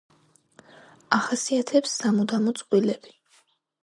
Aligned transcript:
ახასიათებს 1.17 1.93
სამუდამო 1.99 2.55
წყვილები. 2.61 3.15